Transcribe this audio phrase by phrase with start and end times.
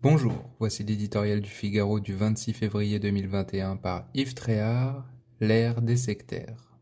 [0.00, 5.04] Bonjour, voici l'éditorial du Figaro du 26 février 2021 par Yves Tréhard,
[5.40, 6.78] L'ère des sectaires.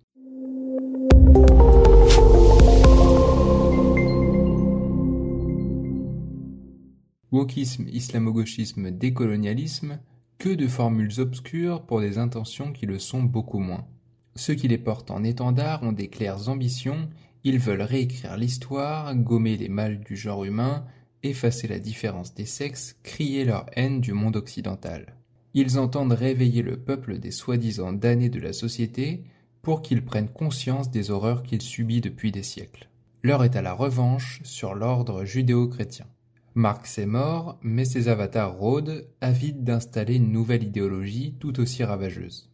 [7.32, 9.98] Wokisme, islamo-gauchisme, décolonialisme,
[10.36, 13.86] que de formules obscures pour des intentions qui le sont beaucoup moins.
[14.34, 17.08] Ceux qui les portent en étendard ont des claires ambitions,
[17.44, 20.84] ils veulent réécrire l'histoire, gommer les mâles du genre humain,
[21.28, 25.16] effacer la différence des sexes, crier leur haine du monde occidental.
[25.54, 29.24] Ils entendent réveiller le peuple des soi-disant damnés de la société
[29.62, 32.88] pour qu'il prenne conscience des horreurs qu'il subit depuis des siècles.
[33.22, 36.06] L'heure est à la revanche sur l'ordre judéo-chrétien.
[36.54, 42.50] Marx est mort, mais ses avatars rôdent, avides d'installer une nouvelle idéologie tout aussi ravageuse.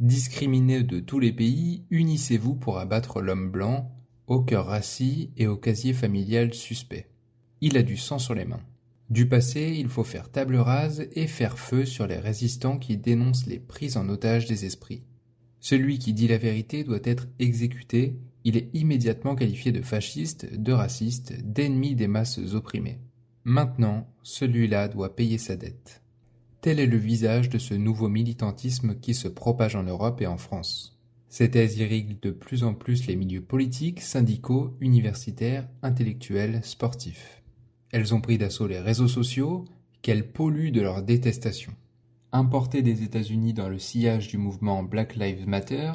[0.00, 3.90] Discriminés de tous les pays, unissez-vous pour abattre l'homme blanc,
[4.26, 7.11] au cœur rassis et au casier familial suspect.
[7.64, 8.64] Il a du sang sur les mains.
[9.08, 13.46] Du passé, il faut faire table rase et faire feu sur les résistants qui dénoncent
[13.46, 15.04] les prises en otage des esprits.
[15.60, 20.72] Celui qui dit la vérité doit être exécuté, il est immédiatement qualifié de fasciste, de
[20.72, 22.98] raciste, d'ennemi des masses opprimées.
[23.44, 26.02] Maintenant, celui-là doit payer sa dette.
[26.62, 30.36] Tel est le visage de ce nouveau militantisme qui se propage en Europe et en
[30.36, 30.98] France.
[31.28, 37.41] Ces thèses irriguent de plus en plus les milieux politiques, syndicaux, universitaires, intellectuels, sportifs.
[37.92, 39.66] Elles ont pris d'assaut les réseaux sociaux,
[40.00, 41.72] qu'elles polluent de leur détestation.
[42.32, 45.92] Importée des États-Unis dans le sillage du mouvement Black Lives Matter,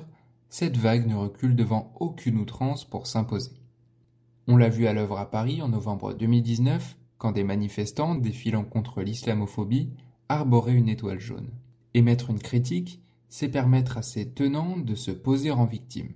[0.50, 3.52] cette vague ne recule devant aucune outrance pour s'imposer.
[4.48, 9.02] On l'a vu à l'œuvre à Paris en novembre 2019, quand des manifestants défilant contre
[9.02, 9.90] l'islamophobie
[10.30, 11.50] arboraient une étoile jaune.
[11.96, 16.14] Émettre une critique, c'est permettre à ses tenants de se poser en victime.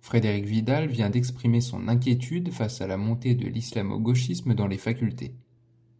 [0.00, 5.34] Frédéric Vidal vient d'exprimer son inquiétude face à la montée de l'islamo-gauchisme dans les facultés.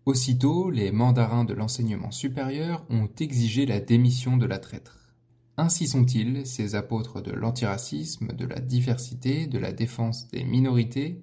[0.07, 5.15] Aussitôt, les mandarins de l'enseignement supérieur ont exigé la démission de la traître.
[5.59, 11.21] Ainsi sont-ils, ces apôtres de l'antiracisme, de la diversité, de la défense des minorités,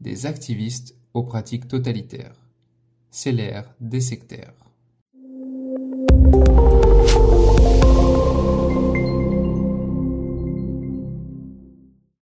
[0.00, 2.46] des activistes aux pratiques totalitaires.
[3.10, 4.54] C'est l'ère des sectaires.